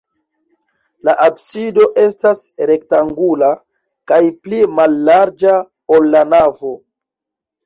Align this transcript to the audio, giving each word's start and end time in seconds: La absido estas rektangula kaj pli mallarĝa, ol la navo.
La 1.09 1.13
absido 1.25 1.85
estas 2.03 2.41
rektangula 2.71 3.51
kaj 4.13 4.19
pli 4.47 4.63
mallarĝa, 4.81 5.55
ol 5.99 6.11
la 6.17 6.25
navo. 6.33 6.75